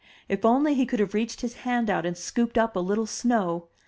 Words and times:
If 0.27 0.43
only 0.43 0.73
he 0.73 0.87
could 0.87 0.99
have 0.99 1.13
reached 1.13 1.41
his 1.41 1.57
hand 1.57 1.87
out 1.87 2.07
and 2.07 2.17
scooped 2.17 2.57
up 2.57 2.75
a 2.75 2.79
little 2.79 3.05
snow! 3.05 3.67